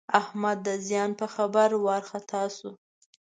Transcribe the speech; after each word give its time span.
احمد 0.19 0.57
د 0.67 0.69
زیان 0.87 1.11
په 1.19 1.25
خبر 1.35 1.69
وارخطا 1.85 2.43
شو. 2.57 2.71